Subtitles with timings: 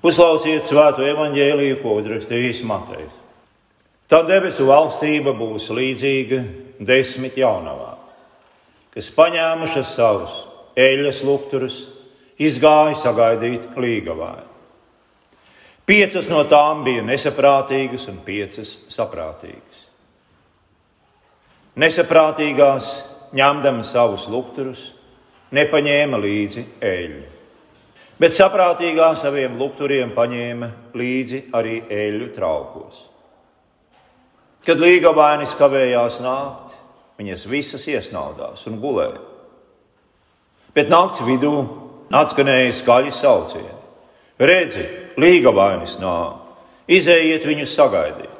[0.00, 3.16] Uzklausiet svēto evaņģēliju, ko uzrakstījis Matejs.
[4.10, 6.38] Tā debesu valstība būs līdzīga
[6.82, 8.00] desmit jaunavām,
[8.94, 10.32] kas paņēmušas savus
[10.80, 11.76] eļļas lukturus,
[12.40, 14.48] izgāja sagaidīt līgavāju.
[15.86, 19.84] Piecas no tām bija nesaprātīgas un piecas saprātīgas.
[21.80, 22.88] Nesaprātīgās,
[23.36, 24.88] ņemdamas savus lukturus,
[25.54, 27.29] nepaņēma līdzi eļļu,
[28.20, 33.06] bet saprātīgā saviem lukturiem paņēma līdzi arī eļļu traukos.
[34.66, 36.76] Kad līga vainis kavējās nākt,
[37.20, 39.22] viņas visas iesnaudās un gulēja.
[40.76, 41.54] Bet nakts vidū
[42.12, 43.78] atskanēja skaļi saucieni.
[44.40, 44.84] Redzi,
[45.20, 46.36] līga vainis nāk,
[46.88, 48.36] izējiet viņus sagaidīt.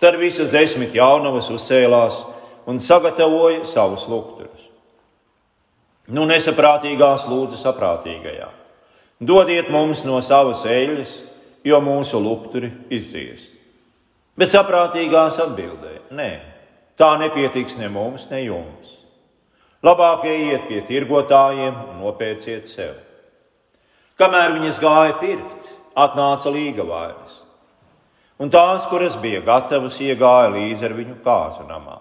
[0.00, 2.22] Tad visas desmit jaunavas uzcēlās
[2.68, 4.65] un sagatavoja savus lukturus.
[6.12, 8.48] Nu, nesaprātīgās lūdza saprātīgajā.
[9.26, 11.14] Dodiet mums no savas eļļas,
[11.66, 13.48] jo mūsu lukturi izdzies.
[14.38, 16.28] Bet saprātīgās atbildēja: Nē,
[17.00, 18.92] tā nepietiks ne mums, ne jums.
[19.86, 22.94] Labāk ejiet pie tirgotājiem un nopērciet sev.
[24.20, 27.42] Kamēr viņas gāja pirkt, atnāca līga vairs
[28.38, 31.98] un tās, kuras bija gatavas, iegāja līdzi ar viņu kāzu namā,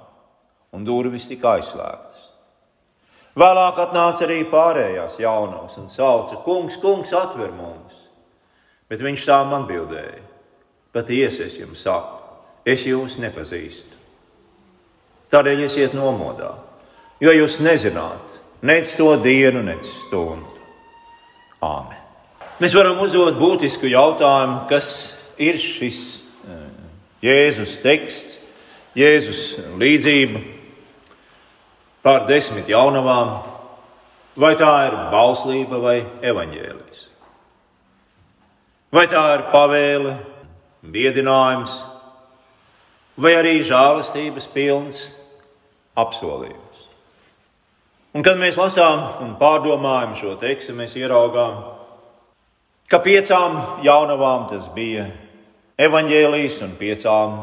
[0.75, 2.24] un durvis tika aizslēgtas.
[3.35, 7.97] Vēlāk atnāca arī pārējās jaunās un sauca: Kungs, kungs, atver mums!
[8.87, 10.21] Bet viņš tām atbildēja:
[10.95, 12.21] Patiesi es jums saku,
[12.63, 13.91] es jūs nepazīstu.
[15.33, 16.53] Tādēļ esiet nomodā,
[17.19, 20.53] jo jūs nezināt nec to dienu, nec stundu.
[21.65, 21.99] Āmen!
[22.61, 24.87] Mēs varam uzdot būtisku jautājumu, kas
[25.35, 26.21] ir šis
[27.25, 28.39] Jēzus teksts,
[28.95, 29.41] Jēzus
[29.81, 30.54] līdzība
[32.05, 33.39] pār desmit jaunavām,
[34.37, 37.01] vai tā ir bauslība vai evaņģēlijs.
[38.93, 40.13] Vai tā ir pavēle,
[40.85, 41.73] biedinājums,
[43.17, 45.01] vai arī žēlastības pilns
[45.97, 46.85] apsolījums.
[48.15, 51.57] Un kad mēs lasām un pārdomājam šo tekstu, mēs ieraugām,
[52.87, 55.09] ka piecām jaunavām tas bija
[55.81, 57.39] evaņģēlijas un piecām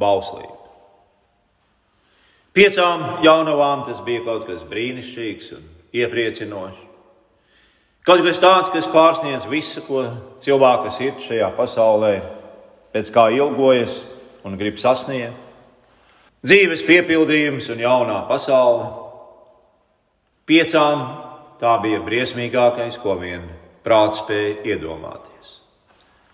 [0.00, 0.59] bauslību.
[2.50, 6.86] Piecām jaunavām tas bija kaut kas brīnišķīgs un iepriecinošs.
[8.06, 10.02] Kaut kas tāds, kas pārsniedz visu, ko
[10.42, 12.14] cilvēka sirds šajā pasaulē
[12.90, 14.00] pēc kā ilgojas
[14.42, 15.36] un grib sasniegt.
[16.40, 18.88] Dzīves piepildījums un jaunā pasaule.
[20.48, 21.04] Piecām
[21.60, 23.44] tā bija briesmīgākais, ko vien
[23.84, 25.58] prāts spēja iedomāties.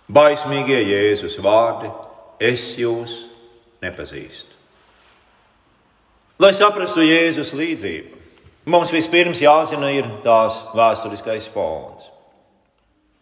[0.09, 1.91] Baismīgie Jēzus vārdi-
[2.53, 3.27] es jūs
[3.83, 4.56] nepazīstu.
[6.37, 8.19] Lai saprastu Jēzus līdzību,
[8.69, 12.11] mums vispirms jāzina ir tās vēsturiskais fons.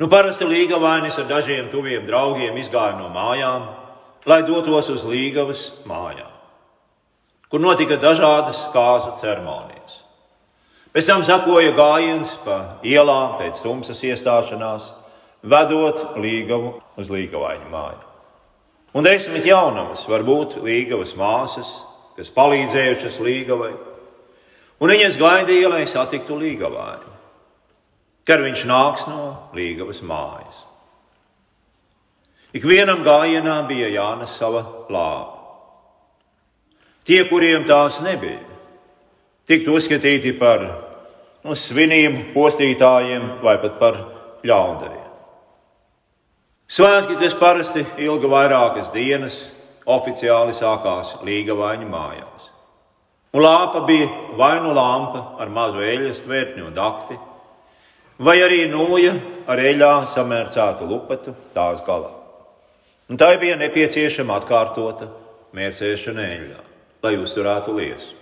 [0.02, 3.68] Nu, parasti līgavainis ar dažiem tuviem draugiem izgāja no mājām,
[4.26, 6.32] lai dotos uz līgavas mājām,
[7.46, 10.00] kur notika dažādas kāzu ceremonijas.
[10.90, 14.90] Pēc tam sakoja gājiens pa ielām pēc tumsas iestāšanās,
[15.46, 18.04] vedot līgavu uz līgavaiņu māju.
[18.94, 21.76] Un desmit jaunavas var būt līgavas māsas,
[22.18, 23.72] kas palīdzējušas līgavai,
[24.80, 27.10] un viņas gaidīja, lai satiktu līgavāju,
[28.24, 30.62] kad viņš nāks no līgavas mājas.
[32.54, 35.40] Ikvienam gājienā bija jānes sava lāpa.
[37.04, 38.40] Tie, kuriem tās nebija,
[39.50, 40.62] tiktu uzskatīti par
[41.44, 43.98] nu, svinību postītājiem vai pat par
[44.46, 45.02] ļaundariem.
[46.70, 49.42] Svētki, kas parasti ilga vairākas dienas,
[49.86, 52.50] oficiāli sākās Līgavaņu mājās.
[53.34, 54.08] Un lāpa bija
[54.38, 57.16] vai nu lampa ar mazu eļļas tvērtni un dakti,
[58.18, 59.14] vai arī nūja
[59.50, 62.12] ar eļļā samērcētu lupatu tās galā.
[63.10, 65.10] Un tai bija nepieciešama atkārtota
[65.54, 66.60] mērcēšana eļļā,
[67.04, 68.14] lai uzturētu liesu.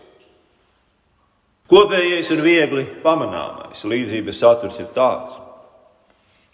[1.72, 5.36] Kopējais un viegli pamanāmais līdzības saturs ir tāds,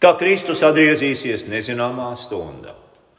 [0.02, 2.74] ka Kristus atgriezīsies nezināmā stundā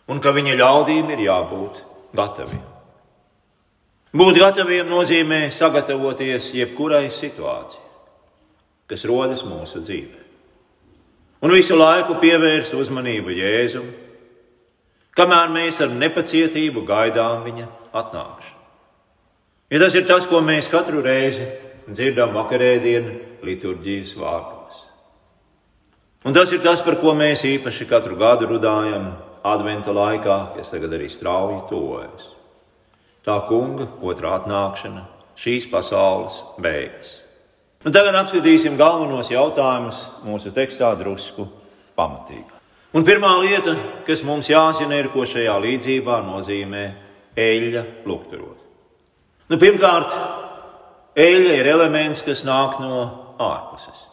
[0.09, 1.83] un ka viņa ļaudīm ir jābūt
[2.17, 2.65] gataviem.
[4.09, 7.85] Būt gataviem nozīmē sagatavoties jebkurai situācijai,
[8.89, 10.25] kas rodas mūsu dzīvē.
[11.45, 13.85] Un visu laiku pievērst uzmanību Jēzum,
[15.15, 18.57] kamēr mēs ar nepacietību gaidām viņa atnākšanu.
[19.69, 21.45] Ja tas ir tas, ko mēs katru reizi
[21.85, 24.59] dzirdam vakarēdienu liturģijas vārdā.
[26.25, 29.05] Un tas ir tas, par ko mēs īpaši katru gadu runājam
[29.43, 32.33] Adventa laikā, kas tagad arī strauji tuvojas.
[33.23, 35.05] Tā kunga otrā atnākšana,
[35.39, 37.19] šīs pasaules beigas.
[37.87, 41.45] Un tagad apskatīsim galvenos jautājumus mūsu tekstā drusku
[41.95, 42.51] pamatīgi.
[42.91, 43.75] Un pirmā lieta,
[44.07, 46.83] kas mums jāzina, ir, ko šajā līdzībā nozīmē
[47.39, 48.59] eļļa lukturot.
[49.49, 50.15] Nu, pirmkārt,
[51.15, 52.99] eļļa ir elements, kas nāk no
[53.39, 54.03] ārpuses.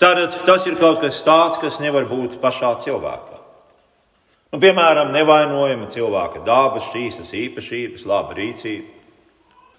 [0.00, 3.43] Tātad tas ir kaut kas tāds, kas nevar būt pašā cilvēkā.
[4.54, 8.92] Nu, piemēram, nevainojama cilvēka dabas, šīs īpašības, laba rīcība.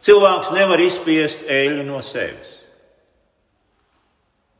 [0.03, 2.49] Cilvēks nevar izspiest eļļu no sevis.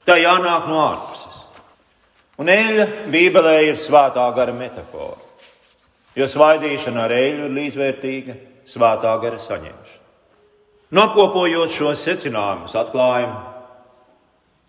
[0.08, 1.42] Tā jānāk no ārpuses.
[2.40, 5.20] Un eļļa Bībelē ir svētā gara metāfora.
[6.16, 8.40] Jo svaidīšana ar eļļu ir līdzvērtīga
[8.72, 10.04] svētā gara saņemšana.
[10.96, 13.36] Nopkopojot šos secinājumus, atklājam,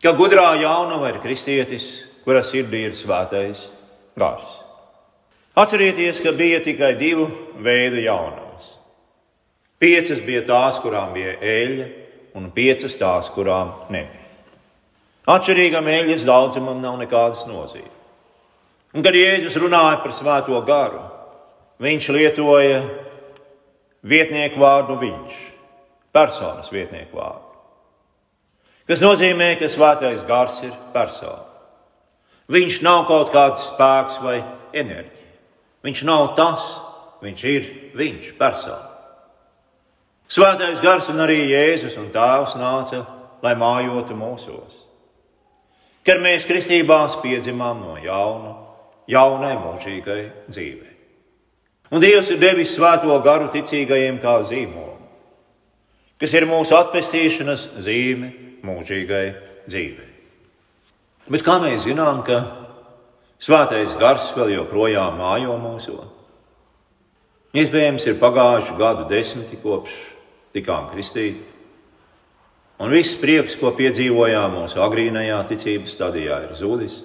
[0.03, 1.91] ka gudrā jaunava ir kristietis,
[2.27, 3.69] kura sirdī ir svētais
[4.19, 4.66] gars.
[5.57, 7.31] Atcerieties, ka bija tikai divu
[7.65, 8.75] veidu jaunavas.
[9.81, 11.87] Piecas bija tās, kurām bija eļļa,
[12.37, 14.25] un piecas tās, kurām nebija.
[15.27, 17.95] Atšķirīgam eļļas daudzumam nav nekādas nozīmes.
[18.97, 21.01] Un, kad Jēzus runāja par svēto garu,
[21.83, 22.79] viņš lietoja
[24.07, 25.35] vietnieku vārdu viņš,
[26.15, 27.43] personas vietnieku vārdu.
[28.87, 31.43] Tas nozīmē, ka svētais gars ir persona.
[32.53, 34.39] Viņš nav kaut kāds spēks vai
[34.77, 35.16] enerģija.
[35.87, 36.65] Viņš nav tas,
[37.23, 37.69] viņš ir
[37.99, 38.91] viņš, persona.
[40.27, 43.05] Svētais gars un arī Jēzus un Tēvs nāca,
[43.47, 44.83] lai mājotu mūsos
[46.07, 48.55] kad mēs kristībās piedzimām no jauna,
[49.11, 50.93] jaunai mūžīgai dzīvei.
[51.91, 54.95] Un Dievs ir devis svēto garu ticīgajiem kā zīmolu,
[56.19, 58.33] kas ir mūsu atpestīšanas zīme
[58.67, 59.27] mūžīgai
[59.67, 60.13] dzīvei.
[61.31, 62.39] Bet kā mēs zinām, ka
[63.43, 66.13] svētais gars vēl joprojām mājo mūsos?
[67.57, 69.95] Iespējams, ir pagājuši gadu desmiti kopš
[70.53, 71.45] tikām kristīti.
[72.85, 76.99] Un viss prieks, ko piedzīvojām mūsu agrīnajā ticības stadijā, ir zudis.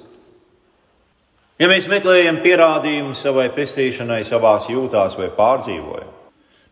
[1.62, 6.12] Ja mēs meklējam pierādījumu savai pestīšanai, savās jūtās vai pārdzīvojam,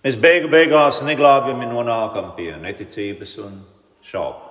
[0.03, 3.59] mēs beigu beigās neglābjami nonākam pie neticības un
[4.03, 4.48] šaubu.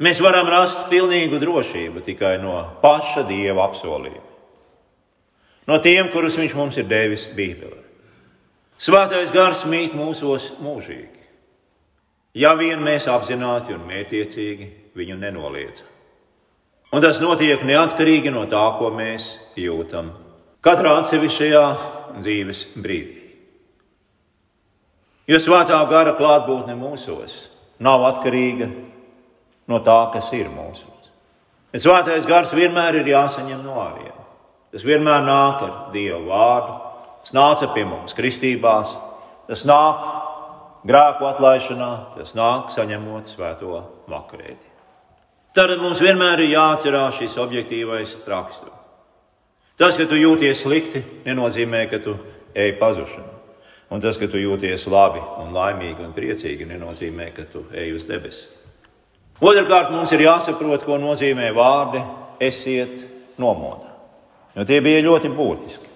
[0.00, 4.30] Mēs varam rast pilnīgu drošību tikai no paša Dieva apsolījuma.
[5.68, 7.82] No tiem, kurus Viņš mums ir devis Bībelē.
[8.82, 11.20] Svētais gars mīt mūsos mūžīgi.
[12.34, 15.86] Ja vien mēs apzināti un mētiecīgi viņu nenoliedzam.
[16.92, 20.10] Un tas notiek neatkarīgi no tā, ko mēs jūtam
[20.64, 21.62] katrā atsevišķajā
[22.18, 23.20] dzīves brīdī.
[25.30, 27.36] Jo svētā gara klātbūtne mūsos
[27.80, 28.66] nav atkarīga
[29.68, 30.50] no tā, kas ir.
[31.72, 34.18] Bet svētais gars vienmēr ir jāsaņem no āriem.
[34.72, 36.74] Tas vienmēr nāk ar Dieva vārdu,
[37.22, 38.94] tas nāca pie mums kristībās,
[39.48, 40.04] tas nāk
[40.88, 44.70] grēku atlaišanā, tas nāk saņemot svēto vakarēdi.
[45.52, 48.78] Tad mums vienmēr ir jāatcerās šis objektīvais raksturs.
[49.76, 52.14] Tas, ka tu jūties slikti, nenozīmē, ka tu
[52.54, 53.32] ej pazušanu.
[53.92, 58.06] Un tas, ka tu jūties labi un laimīgi un priecīgi, nenozīmē, ka tu ej uz
[58.08, 58.61] debesīm.
[59.42, 62.02] Otrakārt, mums ir jāsaprot, ko nozīmē vārdi
[62.42, 63.00] esiet
[63.42, 63.90] nomodā.
[64.54, 65.88] Jo tie bija ļoti būtiski.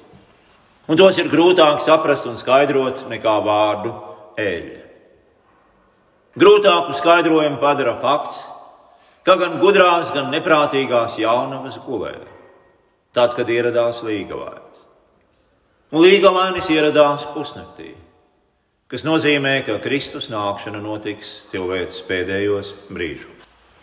[0.87, 3.93] Un tos ir grūtāk saprast un skaidrot nekā vārdu
[4.38, 4.82] eļļa.
[6.37, 8.38] Grūtāku skaidrojumu padara fakts,
[9.26, 12.26] ka gan gudrās, gan neprātīgās jaunavas gulēja,
[13.16, 14.82] tad, kad ieradās līgavainis.
[15.94, 17.94] Un līgavainis ieradās pusnaktī,
[18.91, 23.35] kas nozīmē, ka Kristus nākšana notiks cilvēces pēdējos brīžos.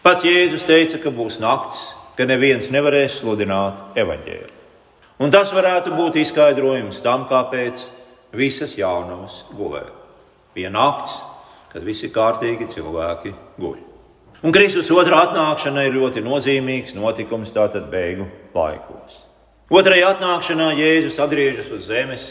[0.03, 4.49] Pats Jēzus teica, ka būs naktis, ka neviens nevarēs sludināt evaņģēlu.
[5.23, 7.85] Un tas varētu būt izskaidrojums tam, kāpēc
[8.35, 9.93] visas jaunavas gulēja.
[10.51, 11.13] Bija naktis,
[11.71, 13.31] kad visi kārtīgi cilvēki
[13.63, 13.77] guļ.
[14.43, 19.21] Un Kristus otrā atnākšana ir ļoti nozīmīgs notikums tātad beigu laikos.
[19.71, 22.25] Otrajā atnākšanā Jēzus atgriežas uz zemes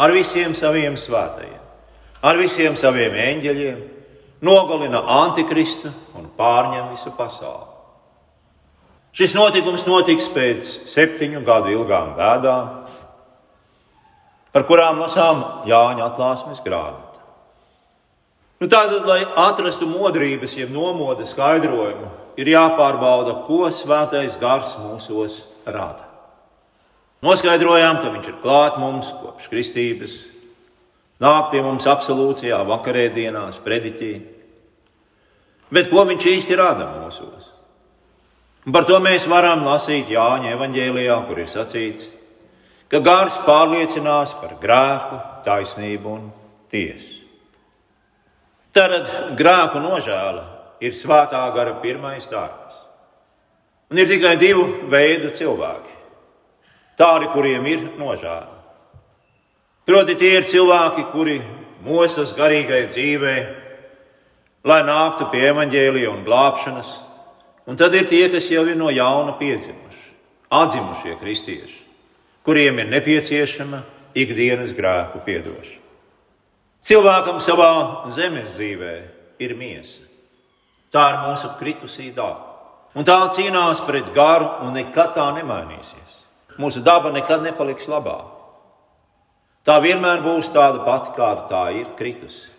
[0.00, 1.60] ar visiem saviem svētajiem,
[2.24, 3.84] ar visiem saviem eņģeļiem,
[4.44, 7.72] nogalina antikristu un pārņem visu pasauli.
[9.14, 12.70] Šis notikums notiks pēc septiņu gadu ilgām bēdām,
[14.54, 17.20] par kurām lasām Jāņa atklāsmes grāmatā.
[18.62, 22.10] Nu, tātad, lai atrastu modrības, jeb nomoda skaidrojumu,
[22.40, 26.06] ir jāpārbauda, ko svētais gars mūsos rada.
[27.24, 30.16] Noskaidrojām, ka viņš ir klāt mums kopš kristības,
[31.22, 34.12] nāk pie mums absolūcijā, vakarēdienās, prediķī.
[35.74, 37.50] Bet ko viņš īsti rada mūsos?
[38.72, 42.06] Par to mēs varam lasīt Jāņa evanģēlijā, kur ir sacīts,
[42.88, 46.28] ka gars pārliecinās par grēku, taisnību un
[46.72, 47.24] tiesu.
[48.74, 50.44] Tad grēku nožēla
[50.82, 52.78] ir svētā gara pirmais darbs.
[53.92, 55.92] Un ir tikai divu veidu cilvēki.
[56.98, 58.54] Tādi, kuriem ir nožēla.
[59.84, 61.36] Proti, tie ir cilvēki, kuri
[61.84, 63.38] mostas garīgai dzīvei,
[64.64, 66.90] lai nāktu pie evaņģēlija un glābšanas,
[67.68, 70.04] un tad ir tie, kas jau ir no jauna piedzimuši,
[70.52, 71.80] atzimušie kristieši,
[72.44, 73.82] kuriem ir nepieciešama
[74.16, 75.82] ikdienas grēku piedošana.
[76.84, 77.70] Cilvēkam savā
[78.12, 78.94] zemes dzīvē
[79.40, 80.02] ir miesa.
[80.92, 82.52] Tā ir mūsu kritusī daba.
[82.94, 86.12] Un tā cīnās pret garu un nekad tā nemainīsies.
[86.60, 88.18] Mūsu daba nekad nepaliks labā.
[89.64, 92.52] Tā vienmēr būs tāda pati, kāda tā ir kritusi,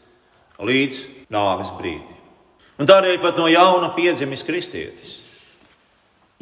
[0.62, 1.02] līdz
[1.34, 2.16] nāves brīdim.
[2.76, 5.22] Un tādēļ pat no jauna piedzimis kristietis.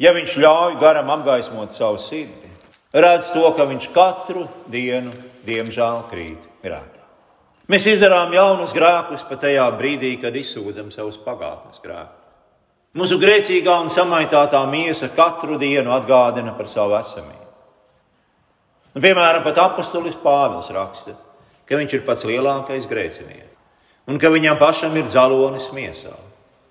[0.02, 2.50] Ja viņš ļauj garam apgaismot savu sirdi,
[2.94, 5.12] redz to, ka viņš katru dienu,
[5.46, 7.02] diemžēl, krīt grēkā.
[7.70, 12.20] Mēs izdarām jaunus grēkus pat tajā brīdī, kad izsūdzam savus pagātnes grēkus.
[12.98, 17.40] Mūsu grēcīgā un samaitātā miesa katru dienu atgādina par savu esamību.
[18.94, 21.16] Un, piemēram, pat apustulis Pāvils raksta,
[21.66, 23.53] ka viņš ir pats lielākais grēcinieks
[24.10, 26.14] un ka viņam pašam ir dzalonis miesā.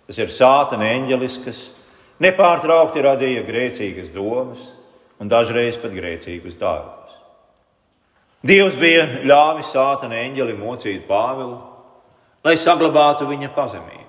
[0.08, 1.62] Tas ir sātana eņģelis, kas
[2.24, 4.62] nepārtraukti radīja grēcīgas domas
[5.22, 7.18] un dažreiz pat grēcīgus darbus.
[8.44, 11.62] Dievs bija ļāvis sātana eņģeli mocīt Pāvilu,
[12.44, 14.04] lai saglabātu viņa pazemību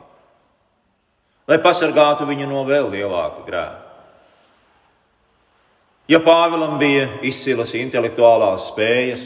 [1.48, 3.80] lai pasargātu viņu no vēl lielāka grēka.
[6.08, 9.24] Ja Pāvilam bija izcilas intelektuālās spējas,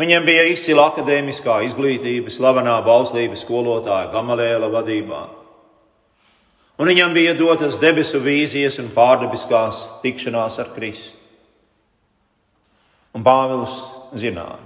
[0.00, 5.22] viņam bija izcila akadēmiskā izglītība, slavenā bauslības skolotāja Gamalēla vadībā,
[6.78, 11.20] un viņam bija dotas debesu vīzijas un pārdabiskās tikšanās ar Kristu.
[13.14, 13.76] Un Pāvils
[14.18, 14.58] zināja,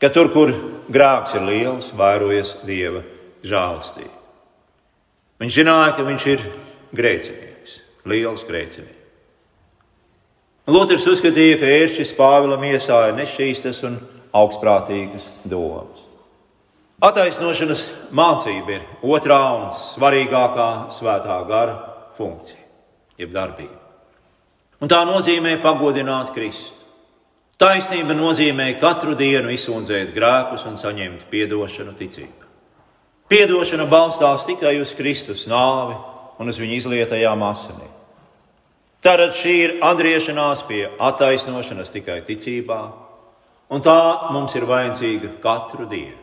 [0.00, 0.54] ka tur, kur
[0.88, 3.02] grēks ir liels, vairojas Dieva
[3.44, 4.14] žēlastība.
[5.42, 6.44] Viņš zināja, ka viņš ir
[6.96, 9.02] grēcinieks, liels grēcinieks.
[10.66, 14.00] Luters uzskatīja, ka ērčis Pāvilam iesāja nešķīstas un
[14.36, 16.04] augstprātīgas domas.
[17.06, 17.82] Attaisnošanas
[18.16, 21.74] mācība ir otrā un svarīgākā svētā gara
[22.16, 22.62] funkcija,
[23.20, 23.76] jeb darbība.
[24.80, 26.74] Un tā nozīmē pagodināt Kristu.
[27.56, 32.44] Taisnība nozīmē katru dienu izsūdzēt grēkus un saņemt atdošanu ticībā.
[33.28, 35.96] Piedošana balstās tikai uz Kristus nāvi
[36.38, 37.92] un uz viņa izlietajām asinīm.
[39.04, 42.80] Tātad šī ir atgriešanās pie attaisnošanas tikai ticībā,
[43.70, 43.98] un tā
[44.34, 46.22] mums ir vajadzīga katru dienu.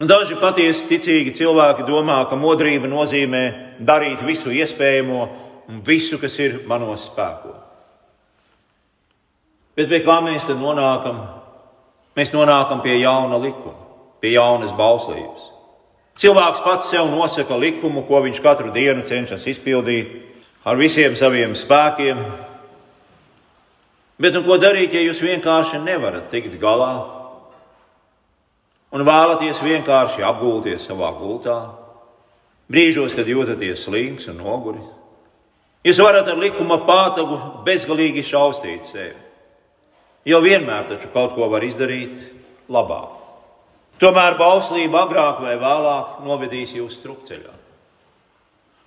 [0.00, 3.44] Un daži patiesi ticīgi cilvēki domā, ka modrība nozīmē
[3.80, 5.22] darīt visu iespējamo
[5.72, 7.62] un visu, kas ir manos spēkos.
[9.76, 11.24] Bet pie kā mēs tad nonākam?
[12.16, 13.86] Mēs nonākam pie jauna likuma
[14.20, 15.50] pie jaunas bauslības.
[16.16, 20.14] Cilvēks pats sev nosaka likumu, ko viņš katru dienu cenšas izpildīt
[20.66, 22.22] ar visiem saviem spēkiem.
[24.16, 26.92] Bet nu, ko darīt, ja jūs vienkārši nevarat tikt galā
[28.96, 31.58] un vēlaties vienkārši apgulties savā gultā,
[32.72, 34.86] brīžos, kad jūtaties slings un noguris?
[35.86, 39.20] Jūs varat ar likuma pātagu bezgalīgi šaustīt sevi,
[40.26, 42.24] jo vienmēr taču kaut ko var izdarīt
[42.72, 43.12] labāk.
[44.00, 47.54] Tomēr bauslība agrāk vai vēlāk novedīs jūs strupceļā.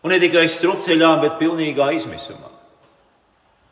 [0.03, 2.48] Un ne tikai strupceļā, bet pilnīgā izmisumā.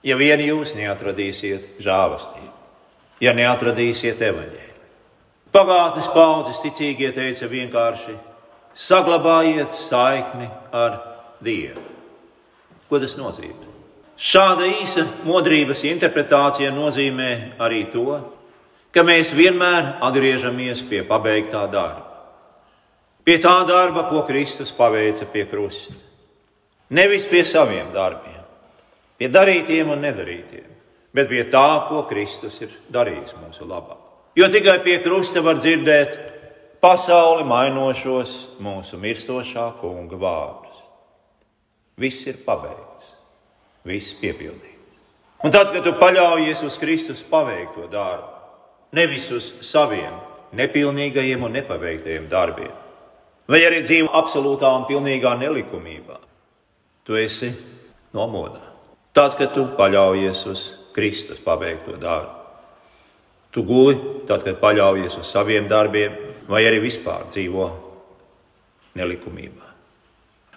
[0.07, 2.53] Ja vien jūs neatradīsiet žāvastību,
[3.19, 4.75] ja neatradīsiet evaņģēli.
[5.51, 8.15] Pagātnes paudzes ticīgie teica vienkārši:
[8.77, 10.99] saglabājiet saikni ar
[11.43, 11.83] Dievu.
[12.87, 13.73] Ko tas nozīmē?
[14.17, 18.17] Šāda īsa modrības interpretācija nozīmē arī to,
[18.89, 22.05] ka mēs vienmēr atgriežamies pie pabeigtā darba.
[23.27, 25.93] Pie tā darba, ko Kristus paveica pie krusta.
[26.89, 28.37] Nevis pie saviem darbiem,
[29.17, 30.67] pie darītiem un nedarītiem,
[31.13, 33.97] bet pie tā, ko Kristus ir darījis mūsu labā.
[34.38, 36.17] Jo tikai pie krusta var dzirdēt
[36.83, 40.83] pasauli mainošos mūsu mirstošā kunga vārdus.
[41.97, 43.13] Viss ir pabeigts,
[43.88, 44.75] viss piepildīts.
[45.45, 48.29] Un tad, kad tu paļaujies uz Kristus paveikto darbu,
[48.97, 50.13] nevis uz saviem
[50.57, 52.71] nepilnīgajiem un nepaveiktajiem darbiem,
[53.50, 56.21] vai arī dzīvo absolūtā un pilnīgā nelikumībā.
[57.07, 57.51] Tu esi
[58.15, 58.66] nomodā.
[59.17, 62.36] Tad, kad tu paļaujies uz Kristus pabeigto darbu,
[63.50, 63.95] tu guli,
[64.29, 66.13] tad, kad paļaujies uz saviem darbiem,
[66.45, 67.65] vai arī vispār dzīvo
[69.00, 69.65] nelikumībā.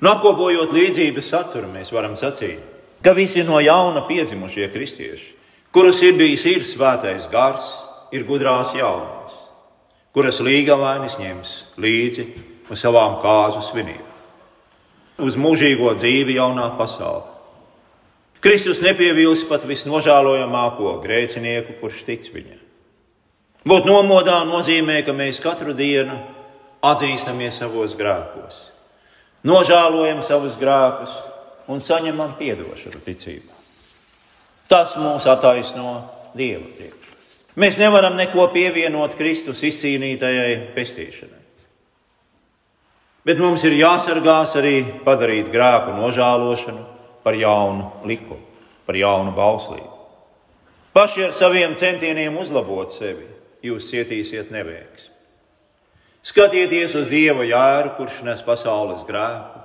[0.05, 2.61] Nu, apkopojot līdzības saturu, mēs varam sacīt,
[3.00, 5.33] ka visi no jauna piedzimušie kristieši,
[5.73, 7.64] kuru sirdīs ir svētais gars,
[8.12, 9.40] ir gudrās jaunas,
[10.12, 12.29] kuras līgavainis ņems līdzi
[12.69, 14.17] uz savām kāzu svinībām,
[15.25, 17.39] uz mūžīgo dzīvi jaunā pasaulē.
[18.40, 22.61] Kristus nepievils pat visnožēlojamāko grēcinieku, kurš tic viņam.
[23.68, 26.14] Būt nomodā nozīmē, ka mēs katru dienu
[26.80, 28.62] atzīstamies savos grēkos,
[29.44, 31.12] nožēlojam savus grēkus
[31.68, 33.59] un saņemam atdošanu ticībā.
[34.70, 35.92] Tas mūs attaisno
[36.32, 37.16] Dieva priekšā.
[37.59, 41.40] Mēs nevaram neko pievienot Kristus izcīnītajai pestīšanai.
[43.26, 48.43] Bet mums ir jāsargās arī padarīt grēku nožēlošanu par jaunu likumu,
[48.87, 49.97] par jaunu bauslību.
[50.93, 53.29] Paši ar saviem centieniem uzlabot sevi,
[53.62, 55.15] jūs cietīsiet neveiksmi.
[56.27, 59.62] Skatieties uz Dieva jēru, kurš nes pasaules grēku,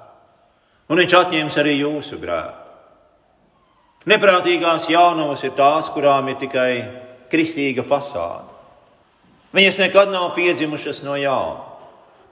[0.89, 2.61] un Viņš atņems arī jūsu grēku.
[4.05, 6.69] Neprātīgās jaunavas ir tās, kurām ir tikai
[7.31, 8.53] kristīga fasāde.
[9.55, 11.63] Viņas nekad nav piedzimušas no jauna.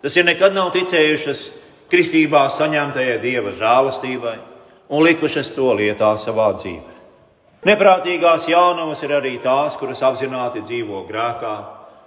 [0.03, 1.43] Tas ir nekad nav ticējušas
[1.89, 4.37] kristībā saņemtajai dieva žēlastībai
[4.89, 6.93] un likušas to lietā savā dzīvē.
[7.63, 11.53] Neprātīgās jaunavas ir arī tās, kuras apzināti dzīvo grēkā,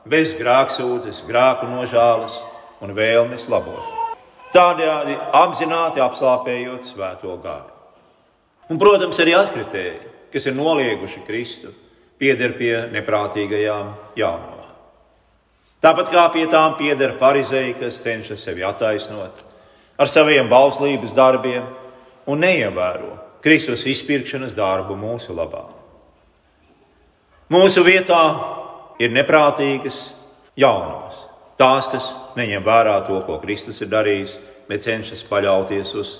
[0.04, 2.36] bez grēksūdzes, grēku nožāles
[2.84, 3.86] un vēlmes labot.
[4.52, 7.72] Tādējādi apzināti apslāpējot svēto gāru.
[8.68, 9.96] Un, protams, arī atkritēji,
[10.32, 11.72] kas ir nolieguši Kristu,
[12.20, 14.56] pieder pie neprātīgajām jaunavām.
[15.84, 19.44] Tāpat kā pie tām pieder farizēji, kas cenšas sevi attaisnot
[19.96, 21.64] ar saviem bauslības darbiem
[22.26, 23.14] un neievēro
[23.44, 25.64] Kristus izpirkšanas darbu mūsu labā.
[27.52, 28.22] Mūsu vietā
[28.98, 30.00] ir neprātīgas
[30.58, 31.20] jaunavas,
[31.60, 34.34] tās, kas neņem vērā to, ko Kristus ir darījis,
[34.66, 36.16] bet cenšas paļauties uz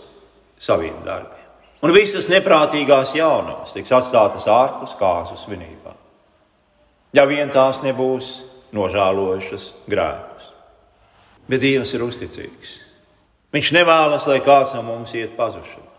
[0.63, 1.43] saviem darbiem.
[1.83, 5.99] Un visas neprātīgās jaunavas tiks atstātas ārpus kāzu svinībām.
[7.15, 8.31] Ja vien tās nebūs
[8.77, 10.53] nožēlojušas grēkus.
[11.47, 12.79] Bet Dievs ir uzticīgs.
[13.55, 15.96] Viņš nevēlas, lai kāds no mums iet pazušanā.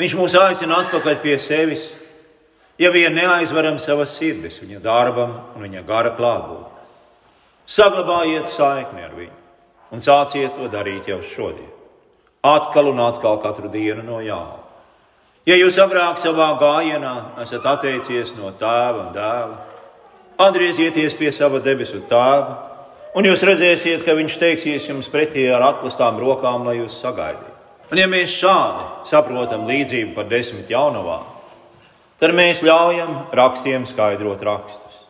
[0.00, 1.90] Viņš mūs aicina atpakaļ pie sevis,
[2.80, 6.86] ja vien neaizveram savas sirdis viņa darbam un viņa gara klātbūtnē.
[7.68, 9.36] Saglabājiet saikni ar viņu
[9.90, 11.68] un sāciet to darīt jau šodien.
[12.46, 14.62] Atkal un atkal katru dienu no jauna.
[15.44, 19.58] Ja jūs agrāk savā gājienā esat atteicies no tēva un dēla,
[20.40, 22.54] Atgriezieties pie sava debesu tēva,
[23.12, 27.49] un jūs redzēsiet, ka viņš teiksies jums pretī ar atklātām rokām, lai jūs sagaidītu.
[27.90, 31.24] Un ja mēs šādi saprotam līdzību par desmit jaunavām,
[32.22, 35.00] tad mēs ļaujam rakstiem skaidrot rakstus.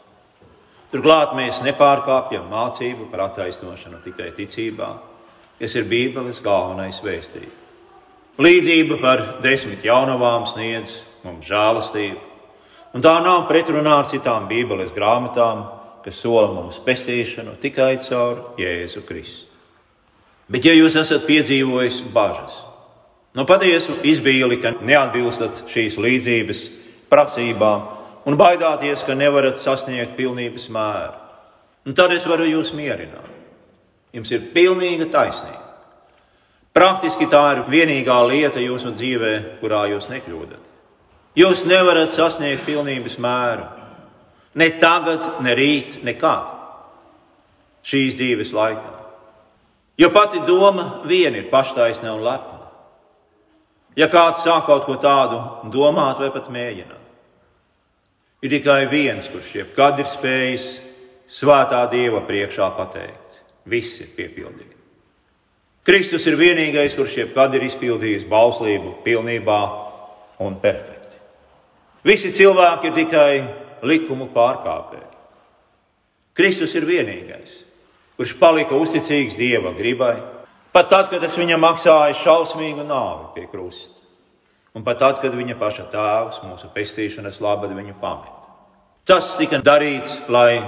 [0.90, 4.88] Turklāt mēs nepārkāpjam mācību par attaisnošanu tikai ticībā,
[5.60, 7.58] kas ir Bībeles galvenais vēstījums.
[8.40, 12.30] Līdzība par desmit jaunavām sniedz mums žēlastību,
[12.90, 15.62] Un tā nav pretrunā ar citām Bībeles grāmatām,
[16.02, 19.46] kas sola mums pestīšanu tikai caur Jēzu Kristu.
[20.50, 22.56] Bet, ja jūs esat piedzīvojis bažas,
[23.34, 26.66] no patiesu izbīli, ka neatbilstat šīs līdzības
[27.10, 27.88] prasībām
[28.26, 33.28] un baidāties, ka nevarat sasniegt pilnības mēru, tad es varu jūs mierināt.
[34.10, 35.60] Jums ir pilnīga taisnība.
[36.74, 40.66] Praktiski tā ir vienīgā lieta jūsu dzīvē, kurā jūs nekļūdat.
[41.38, 43.66] Jūs nevarat sasniegt pilnības mēru.
[44.58, 46.56] Ne tagad, ne rīt, nekad.
[47.86, 48.96] Šīs dzīves laikā.
[50.00, 52.59] Jo pati doma viena ir paštaisna un lepna.
[53.98, 55.40] Ja kāds sāk kaut ko tādu
[55.72, 57.06] domāt vai pat mēģināt,
[58.42, 60.66] ir tikai viens, kurš jebkad ir spējis
[61.30, 64.78] svētā dieva priekšā pateikt: viss ir piepildīts.
[65.84, 69.60] Kristus ir vienīgais, kurš jebkad ir izpildījis bauslību pilnībā
[70.44, 71.16] un perfekti.
[72.04, 73.32] Visi cilvēki ir tikai
[73.88, 75.08] likumu pārkāpēji.
[76.36, 77.56] Kristus ir vienīgais,
[78.16, 80.14] kurš palika uzticīgs Dieva gribai,
[80.72, 83.96] pat tad, kad tas viņam maksāja šausmīgu nāvi pie krusta,
[84.74, 88.36] un pat tad, kad viņa paša tēvs mūsu pestīšanas labad viņu pamet.
[89.08, 90.60] Tas tika darīts, lai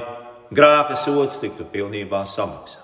[0.51, 2.81] grēka sots tiktu pilnībā samaksāts.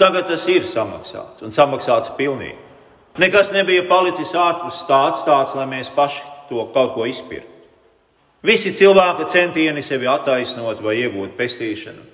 [0.00, 2.66] Tagad tas ir samaksāts un samaksāts pilnībā.
[3.20, 7.50] Nekas nebija palicis ārpus tā atstāts, lai mēs paši to kaut ko izpirktu.
[8.46, 12.06] Visi cilvēka centieni sevi attaisnot vai iegūt pestīšanu.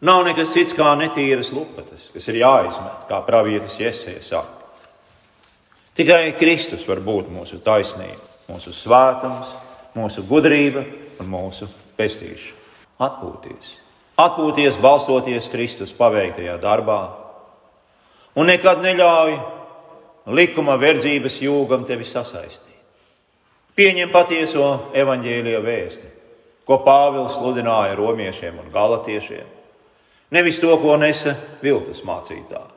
[0.00, 4.54] Nav nekas cits kā netīras lupatas, kas ir jāizmet, kā pravietis Iesēja saka.
[5.98, 9.50] Tikai Kristus var būt mūsu taisnība, mūsu svētums,
[9.98, 10.84] mūsu gudrība
[11.18, 11.66] un mūsu
[11.98, 12.54] pestīšana.
[13.02, 13.72] Atpūties,
[14.18, 17.00] atpūties balstoties Kristus paveiktajā darbā,
[18.38, 19.34] un nekad neļauj
[20.38, 22.78] likuma verdzības jūgam tevi sasaistīt.
[23.78, 26.08] Pieņem patieso evaņģēlīja vēsti,
[26.66, 29.57] ko Pāvils sludināja romiešiem un galatiešiem,
[30.30, 32.74] nevis to, ko nesa viltus mācītāji.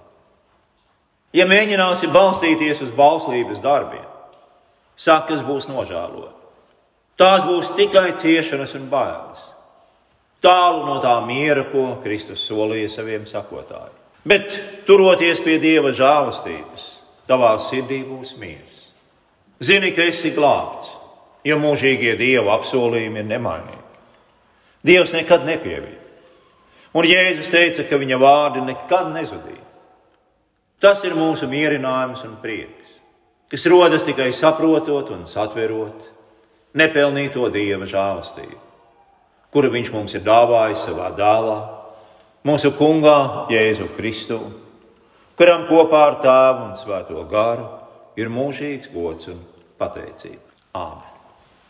[1.32, 4.08] Ja mēģināsi balstīties uz bauslības darbiem,
[5.00, 6.36] sakas būs nožēlot.
[7.20, 9.42] Tās būs tikai ciešanas un bailes.
[10.42, 13.98] Tālu no tā miera, ko Kristus solīja saviem sakotājiem.
[14.26, 16.88] Bet turoties pie Dieva žēlastības,
[17.30, 18.82] tavā sirdī būs miers.
[19.62, 20.90] Zini, ka esi glābts,
[21.46, 23.82] jo mūžīgie Dieva apsolījumi ir nemainīgi.
[24.86, 26.01] Dievs nekad nepievīd.
[26.92, 29.68] Un Jēzus teica, ka viņa vārdi nekad nezudīs.
[30.82, 32.96] Tas ir mūsu mierinājums un prieks,
[33.52, 36.08] kas rodas tikai saprotot un satverot
[36.74, 38.58] nepelnīto dieva žēlastību,
[39.54, 41.60] kuru viņš mums ir dāvājis savā dēlā,
[42.50, 44.42] mūsu kungā Jēzu Kristu,
[45.38, 47.70] kuram kopā ar tēvu un svēto garu
[48.18, 49.42] ir mūžīgs gods un
[49.78, 50.42] pateicība.
[50.74, 51.21] Āmen!